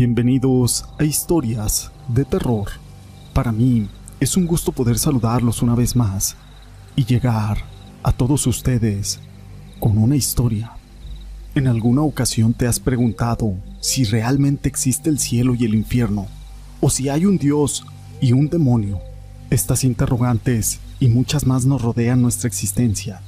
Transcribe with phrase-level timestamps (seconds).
[0.00, 2.70] Bienvenidos a Historias de Terror.
[3.34, 3.86] Para mí
[4.18, 6.36] es un gusto poder saludarlos una vez más
[6.96, 7.58] y llegar
[8.02, 9.20] a todos ustedes
[9.78, 10.72] con una historia.
[11.54, 16.28] ¿En alguna ocasión te has preguntado si realmente existe el cielo y el infierno?
[16.80, 17.84] ¿O si hay un Dios
[18.22, 19.00] y un demonio?
[19.50, 23.20] Estas interrogantes y muchas más nos rodean nuestra existencia.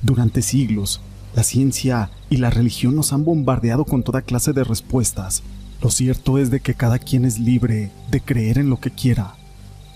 [0.00, 1.00] Durante siglos,
[1.34, 5.42] la ciencia y la religión nos han bombardeado con toda clase de respuestas.
[5.82, 9.34] Lo cierto es de que cada quien es libre de creer en lo que quiera,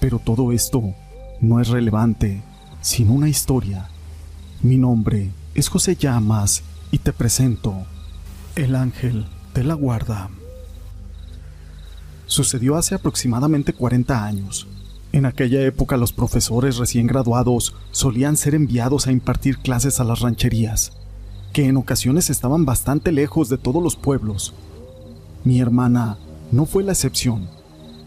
[0.00, 0.94] pero todo esto
[1.40, 2.42] no es relevante
[2.80, 3.88] sin una historia.
[4.62, 7.74] Mi nombre es José Llamas y te presento
[8.56, 10.30] El Ángel de la Guarda.
[12.26, 14.66] Sucedió hace aproximadamente 40 años.
[15.12, 20.20] En aquella época los profesores recién graduados solían ser enviados a impartir clases a las
[20.20, 20.92] rancherías
[21.52, 24.54] que en ocasiones estaban bastante lejos de todos los pueblos.
[25.44, 26.16] Mi hermana
[26.52, 27.50] no fue la excepción.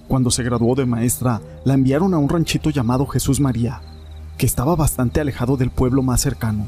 [0.08, 3.82] Cuando se graduó de maestra, la enviaron a un ranchito llamado Jesús María,
[4.40, 6.68] que estaba bastante alejado del pueblo más cercano.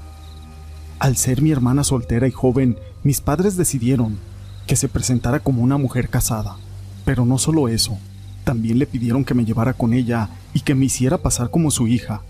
[1.00, 4.20] Al ser mi hermana soltera y joven, mis padres decidieron
[4.68, 6.58] que se presentara como una mujer casada.
[7.04, 7.98] Pero no solo eso,
[8.44, 11.88] también le pidieron que me llevara con ella y que me hiciera pasar como su
[11.88, 12.22] hija,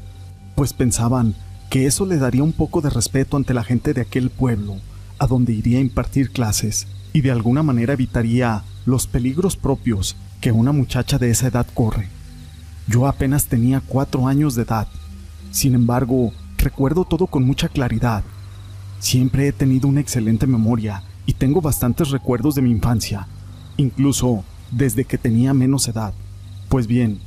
[0.56, 1.36] pues pensaban
[1.70, 4.78] que eso le daría un poco de respeto ante la gente de aquel pueblo,
[5.18, 10.52] a donde iría a impartir clases, y de alguna manera evitaría los peligros propios que
[10.52, 12.08] una muchacha de esa edad corre.
[12.88, 14.88] Yo apenas tenía cuatro años de edad.
[15.52, 18.24] Sin embargo, recuerdo todo con mucha claridad.
[19.00, 23.28] Siempre he tenido una excelente memoria y tengo bastantes recuerdos de mi infancia,
[23.78, 26.14] incluso desde que tenía menos edad.
[26.68, 27.20] Pues bien,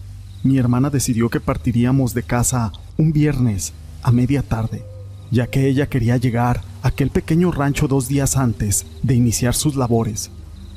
[0.42, 3.72] mi hermana decidió que partiríamos de casa un viernes
[4.02, 4.84] a media tarde,
[5.32, 9.76] ya que ella quería llegar a aquel pequeño rancho dos días antes de iniciar sus
[9.76, 10.30] labores.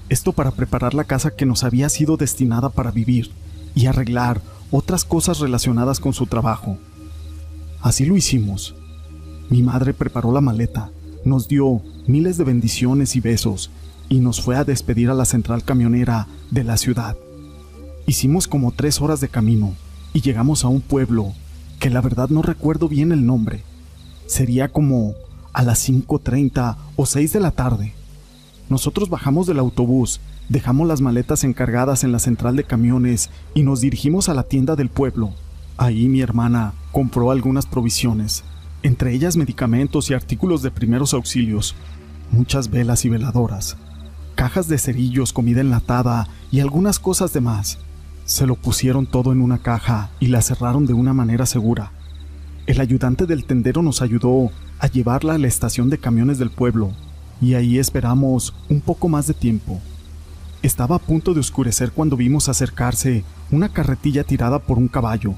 [0.08, 3.32] Esto para preparar la casa que nos había sido destinada para vivir
[3.76, 6.78] y arreglar otras cosas relacionadas con su trabajo.
[7.82, 8.76] Así lo hicimos.
[9.50, 10.90] Mi madre preparó la maleta,
[11.26, 13.72] nos dio miles de bendiciones y besos
[14.08, 17.18] y nos fue a despedir a la central camionera de la ciudad.
[18.08, 19.76] Hicimos como tres horas de camino
[20.14, 21.34] y llegamos a un pueblo
[21.78, 23.64] que la verdad no recuerdo bien el nombre.
[24.28, 25.14] Sería como
[25.54, 27.94] a las 5.30 o 6 de la tarde.
[28.70, 30.20] Nosotros bajamos del autobús,
[30.50, 34.76] dejamos las maletas encargadas en la central de camiones y nos dirigimos a la tienda
[34.76, 35.32] del pueblo.
[35.78, 38.44] Ahí mi hermana compró algunas provisiones,
[38.82, 41.76] entre ellas medicamentos y artículos de primeros auxilios,
[42.32, 43.78] muchas velas y veladoras,
[44.36, 47.78] cajas de cerillos, comida enlatada y algunas cosas de más.
[48.26, 51.92] Se lo pusieron todo en una caja y la cerraron de una manera segura.
[52.68, 54.50] El ayudante del tendero nos ayudó
[54.80, 56.94] a llevarla a la estación de camiones del pueblo
[57.40, 59.80] y ahí esperamos un poco más de tiempo.
[60.64, 65.36] Estaba a punto de oscurecer cuando vimos acercarse una carretilla tirada por un caballo.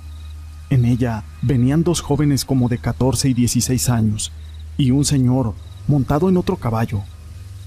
[0.69, 4.31] En ella venían dos jóvenes como de 14 y 16 años
[4.77, 5.53] y un señor
[5.85, 7.01] montado en otro caballo.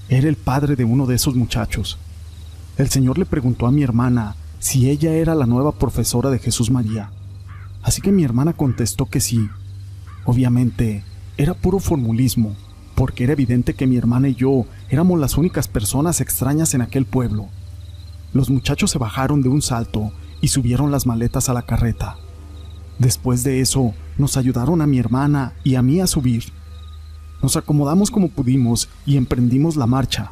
[0.09, 1.99] Era el padre de uno de esos muchachos.
[2.77, 6.71] El señor le preguntó a mi hermana si ella era la nueva profesora de Jesús
[6.71, 7.11] María.
[7.83, 9.49] Así que mi hermana contestó que sí.
[10.25, 11.03] Obviamente,
[11.37, 12.55] era puro formulismo,
[12.95, 17.05] porque era evidente que mi hermana y yo éramos las únicas personas extrañas en aquel
[17.05, 17.47] pueblo.
[18.33, 20.11] Los muchachos se bajaron de un salto
[20.41, 22.17] y subieron las maletas a la carreta.
[22.99, 26.45] Después de eso, nos ayudaron a mi hermana y a mí a subir.
[27.41, 30.31] Nos acomodamos como pudimos y emprendimos la marcha.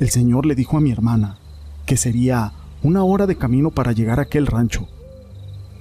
[0.00, 1.36] El señor le dijo a mi hermana
[1.84, 2.52] que sería
[2.82, 4.88] una hora de camino para llegar a aquel rancho.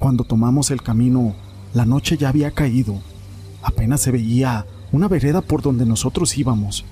[0.01, 1.35] Cuando tomamos el camino,
[1.75, 2.99] la noche ya había caído.
[3.61, 6.85] Apenas se veía una vereda por donde nosotros íbamos.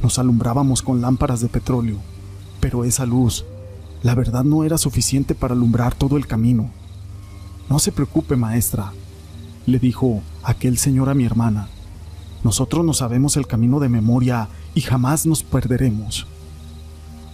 [0.00, 1.96] Nos alumbrábamos con lámparas de petróleo,
[2.60, 3.44] pero esa luz,
[4.04, 6.70] la verdad, no era suficiente para alumbrar todo el camino.
[7.68, 8.92] No se preocupe, maestra,
[9.66, 11.66] le dijo aquel señor a mi hermana.
[12.44, 16.28] Nosotros no sabemos el camino de memoria y jamás nos perderemos.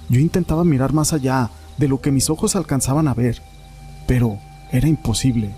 [0.08, 3.42] Yo intentaba mirar más allá de lo que mis ojos alcanzaban a ver,
[4.08, 4.38] pero
[4.72, 5.54] era imposible.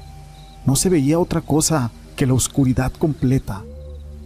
[0.67, 3.63] No se veía otra cosa que la oscuridad completa.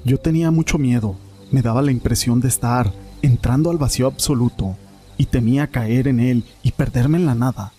[0.04, 1.16] Yo tenía mucho miedo,
[1.52, 2.92] me daba la impresión de estar
[3.22, 4.76] entrando al vacío absoluto
[5.16, 7.72] y temía caer en él y perderme en la nada.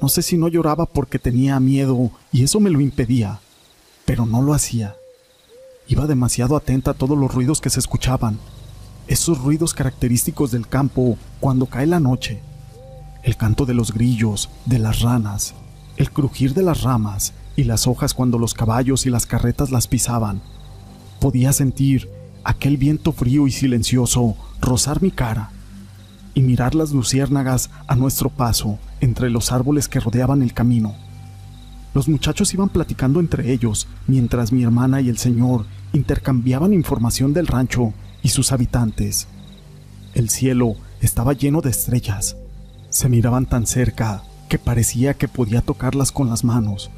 [0.00, 3.40] No sé si no lloraba porque tenía miedo y eso me lo impedía,
[4.04, 4.96] pero no lo hacía.
[5.88, 8.38] Iba demasiado atenta a todos los ruidos que se escuchaban,
[9.06, 12.40] esos ruidos característicos del campo cuando cae la noche
[13.22, 15.54] el canto de los grillos, de las ranas,
[15.96, 19.86] el crujir de las ramas y las hojas cuando los caballos y las carretas las
[19.86, 20.40] pisaban.
[21.20, 22.08] Podía sentir
[22.44, 25.50] aquel viento frío y silencioso rozar mi cara.
[26.34, 30.94] y mirar las luciérnagas a nuestro paso entre los árboles que rodeaban el camino.
[31.92, 37.46] Los muchachos iban platicando entre ellos mientras mi hermana y el señor intercambiaban información del
[37.46, 37.92] rancho
[38.22, 39.28] y sus habitantes.
[40.14, 42.36] El cielo estaba lleno de estrellas.
[42.88, 46.90] Se miraban tan cerca que parecía que podía tocarlas con las manos.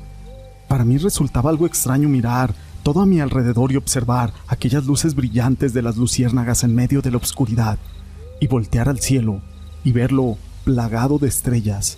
[0.66, 2.52] Para mí resultaba algo extraño mirar
[2.82, 7.12] todo a mi alrededor y observar aquellas luces brillantes de las luciérnagas en medio de
[7.12, 7.78] la oscuridad,
[8.40, 9.40] y voltear al cielo
[9.84, 11.96] y verlo plagado de estrellas.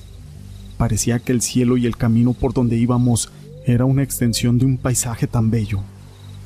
[0.77, 3.31] Parecía que el cielo y el camino por donde íbamos
[3.65, 5.81] era una extensión de un paisaje tan bello.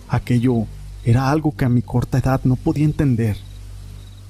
[0.08, 0.66] Aquello
[1.04, 3.36] era algo que a mi corta edad no podía entender.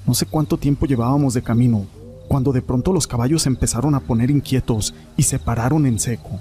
[0.07, 1.85] No sé cuánto tiempo llevábamos de camino,
[2.31, 6.39] cuando de pronto los caballos empezaron a poner inquietos y se pararon en seco.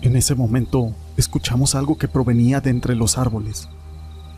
[0.00, 3.68] En ese momento escuchamos algo que provenía de entre los árboles.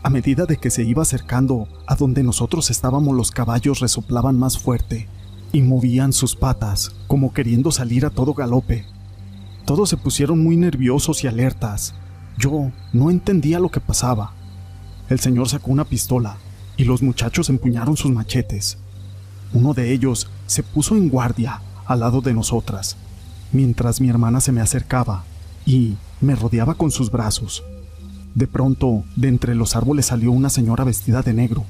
[0.02, 4.58] A medida de que se iba acercando a donde nosotros estábamos, los caballos resoplaban más
[4.58, 5.08] fuerte
[5.52, 8.86] y movían sus patas como queriendo salir a todo galope.
[9.66, 11.92] Todos se pusieron muy nerviosos y alertas.
[12.38, 14.32] Yo no entendía lo que pasaba.
[15.10, 16.38] El señor sacó una pistola
[16.78, 18.78] y los muchachos empuñaron sus machetes.
[19.52, 22.96] Uno de ellos se puso en guardia al lado de nosotras,
[23.52, 25.24] mientras mi hermana se me acercaba
[25.66, 27.62] y me rodeaba con sus brazos.
[28.34, 31.64] De pronto, de entre los árboles salió una señora vestida de negro.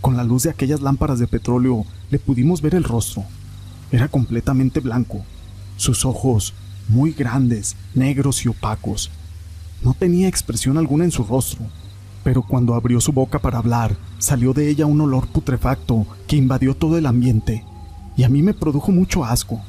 [0.00, 3.24] Con la luz de aquellas lámparas de petróleo le pudimos ver el rostro.
[3.90, 5.24] Era completamente blanco,
[5.76, 6.54] sus ojos
[6.88, 9.10] muy grandes, negros y opacos.
[9.82, 11.66] No tenía expresión alguna en su rostro,
[12.22, 16.76] pero cuando abrió su boca para hablar, salió de ella un olor putrefacto que invadió
[16.76, 17.64] todo el ambiente,
[18.16, 19.60] y a mí me produjo mucho asco.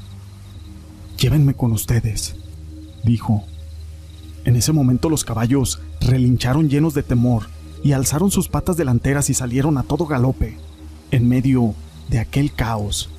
[1.18, 2.36] Llévenme con ustedes,
[3.04, 3.44] dijo.
[4.46, 7.48] En ese momento los caballos relincharon llenos de temor
[7.84, 10.58] y alzaron sus patas delanteras y salieron a todo galope,
[11.12, 11.74] en medio
[12.10, 13.10] de aquel caos.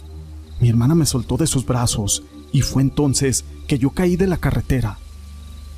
[0.60, 2.22] Mi hermana me soltó de sus brazos
[2.52, 4.98] y fue entonces que yo caí de la carretera.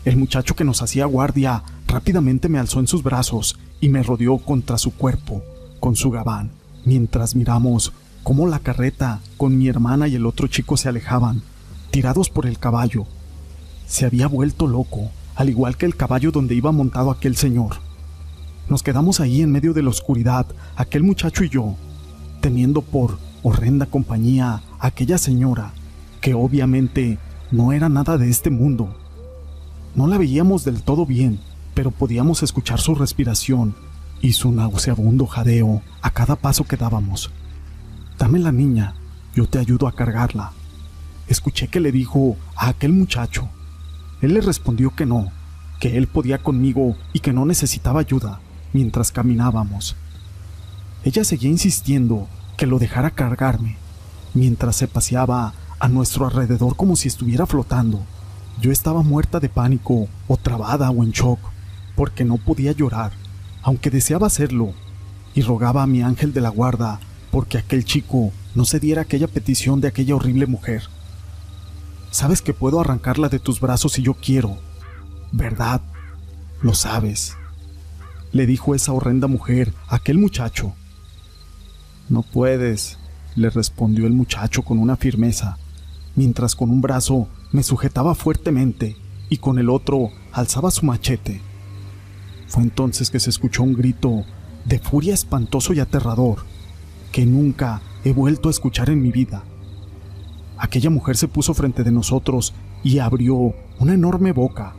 [0.04, 4.38] El muchacho que nos hacía guardia rápidamente me alzó en sus brazos y me rodeó
[4.38, 5.42] contra su cuerpo
[5.80, 6.50] con su gabán,
[6.84, 7.92] mientras miramos
[8.30, 11.42] cómo la carreta con mi hermana y el otro chico se alejaban,
[11.90, 13.04] tirados por el caballo.
[13.88, 17.78] Se había vuelto loco al igual que el caballo donde iba montado aquel señor.
[18.68, 20.46] Nos quedamos ahí en medio de la oscuridad,
[20.76, 21.74] aquel muchacho y yo,
[22.40, 25.72] teniendo por horrenda compañía a aquella señora,
[26.20, 27.18] que obviamente
[27.50, 28.94] no era nada de este mundo.
[29.96, 31.40] No la veíamos del todo bien,
[31.74, 33.74] pero podíamos escuchar su respiración
[34.22, 37.32] y su nauseabundo jadeo a cada paso que dábamos.
[38.20, 38.92] Dame la niña,
[39.34, 40.52] yo te ayudo a cargarla.
[41.26, 43.48] Escuché que le dijo a aquel muchacho,
[44.20, 45.32] él le respondió que no,
[45.80, 48.40] que él podía conmigo y que no necesitaba ayuda
[48.74, 49.96] mientras caminábamos.
[51.02, 52.28] Ella seguía insistiendo
[52.58, 53.78] que lo dejara cargarme,
[54.34, 58.02] mientras se paseaba a nuestro alrededor como si estuviera flotando.
[58.60, 61.40] Yo estaba muerta de pánico, o trabada o en shock,
[61.96, 63.12] porque no podía llorar,
[63.62, 64.74] aunque deseaba hacerlo,
[65.34, 69.28] y rogaba a mi ángel de la guarda porque aquel chico no se diera aquella
[69.28, 70.82] petición de aquella horrible mujer.
[72.10, 74.58] Sabes que puedo arrancarla de tus brazos si yo quiero.
[75.32, 75.80] ¿Verdad?
[76.60, 77.36] Lo sabes.
[78.32, 80.74] Le dijo esa horrenda mujer a aquel muchacho.
[82.08, 82.98] No puedes,
[83.36, 85.56] le respondió el muchacho con una firmeza,
[86.16, 88.96] mientras con un brazo me sujetaba fuertemente
[89.28, 91.40] y con el otro alzaba su machete.
[92.48, 94.24] Fue entonces que se escuchó un grito
[94.64, 96.49] de furia espantoso y aterrador
[97.12, 99.44] que nunca he vuelto a escuchar en mi vida.
[100.58, 104.74] Aquella mujer se puso frente de nosotros y abrió una enorme boca.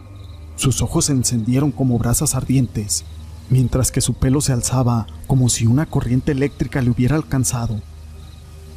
[0.55, 3.03] Sus ojos se encendieron como brasas ardientes,
[3.49, 7.81] mientras que su pelo se alzaba como si una corriente eléctrica le hubiera alcanzado.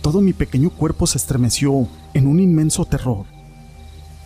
[0.03, 3.27] Todo mi pequeño cuerpo se estremeció en un inmenso terror.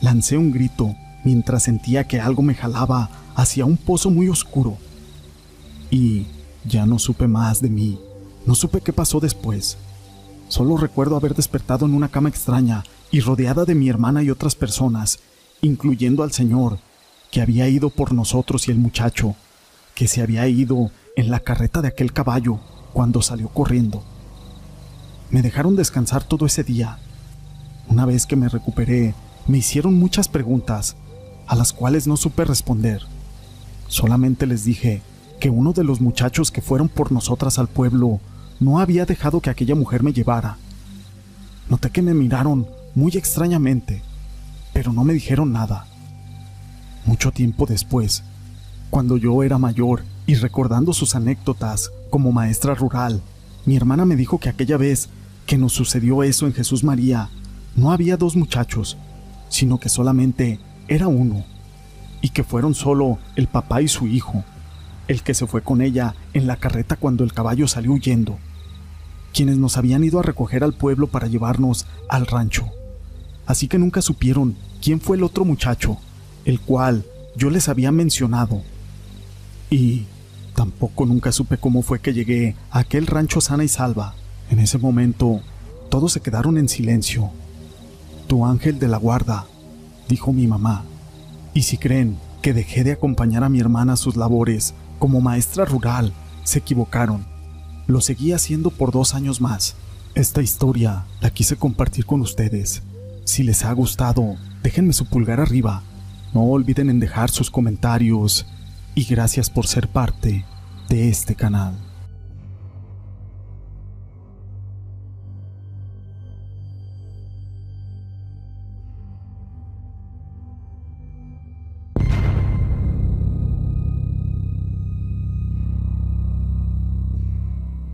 [0.01, 0.95] Lancé un grito
[1.25, 4.77] mientras sentía que algo me jalaba hacia un pozo muy oscuro.
[5.91, 6.27] Y
[6.65, 7.99] ya no supe más de mí.
[8.49, 9.77] No supe qué pasó después.
[10.49, 14.55] Solo recuerdo haber despertado en una cama extraña y rodeada de mi hermana y otras
[14.55, 15.19] personas,
[15.61, 16.79] incluyendo al señor,
[17.31, 19.37] que había ido por nosotros y el muchacho,
[19.95, 22.59] que se había ido en la carreta de aquel caballo
[22.95, 24.03] cuando salió corriendo.
[25.29, 26.99] Me dejaron descansar todo ese día.
[27.87, 29.15] Una vez que me recuperé,
[29.47, 30.97] me hicieron muchas preguntas,
[31.47, 33.03] a las cuales no supe responder.
[33.89, 35.03] Solamente les dije
[35.39, 38.21] que uno de los muchachos que fueron por nosotras al pueblo
[38.61, 40.57] no había dejado que aquella mujer me llevara.
[41.69, 44.03] Noté que me miraron muy extrañamente,
[44.73, 45.87] pero no me dijeron nada.
[47.05, 48.25] Mucho tiempo después,
[48.91, 53.23] cuando yo era mayor y recordando sus anécdotas como maestra rural,
[53.67, 55.09] mi hermana me dijo que aquella vez
[55.47, 57.31] que nos sucedió eso en Jesús María,
[57.77, 58.97] no había dos muchachos,
[59.49, 61.45] sino que solamente era uno,
[62.21, 64.45] y que fueron solo el papá y su hijo,
[65.07, 68.39] el que se fue con ella en la carreta cuando el caballo salió huyendo,
[69.33, 72.67] quienes nos habían ido a recoger al pueblo para llevarnos al rancho.
[73.47, 75.99] Así que nunca supieron quién fue el otro muchacho,
[76.45, 77.05] el cual
[77.37, 78.63] yo les había mencionado.
[79.71, 80.07] Y
[80.55, 84.15] tampoco nunca supe cómo fue que llegué a aquel rancho sana y salva.
[84.51, 85.41] En ese momento,
[85.89, 87.31] todos se quedaron en silencio.
[88.27, 89.47] Tu ángel de la guarda,
[90.09, 90.85] dijo mi mamá.
[91.55, 95.65] Y si creen que dejé de acompañar a mi hermana a sus labores como maestra
[95.65, 96.13] rural,
[96.45, 97.38] se equivocaron.
[97.89, 99.75] Lo seguí haciendo por dos años más.
[100.15, 102.83] Esta historia la quise compartir con ustedes.
[103.25, 105.83] Si les ha gustado, déjenme su pulgar arriba.
[106.35, 108.45] No olviden en dejar sus comentarios.
[108.95, 110.45] Y gracias por ser parte
[110.91, 111.88] de este canal.